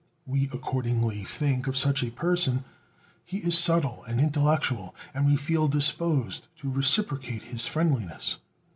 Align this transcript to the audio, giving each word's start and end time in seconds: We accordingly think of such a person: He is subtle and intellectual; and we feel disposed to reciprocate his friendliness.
We 0.25 0.45
accordingly 0.45 1.23
think 1.23 1.67
of 1.67 1.77
such 1.77 2.01
a 2.03 2.09
person: 2.09 2.63
He 3.23 3.37
is 3.37 3.55
subtle 3.55 4.03
and 4.05 4.19
intellectual; 4.19 4.95
and 5.13 5.27
we 5.27 5.35
feel 5.35 5.67
disposed 5.67 6.47
to 6.57 6.71
reciprocate 6.71 7.43
his 7.43 7.67
friendliness. 7.67 8.37